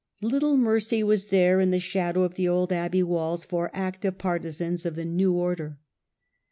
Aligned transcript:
Little 0.23 0.57
mercy 0.57 1.03
was 1.03 1.27
there 1.27 1.59
in 1.59 1.69
the 1.69 1.79
shadow 1.79 2.23
of 2.23 2.33
the 2.33 2.47
old 2.47 2.71
abbey 2.73 3.03
walls 3.03 3.45
for 3.45 3.69
active 3.71 4.17
partisans 4.17 4.83
of 4.83 4.95
the 4.95 5.05
new 5.05 5.33
order. 5.37 5.77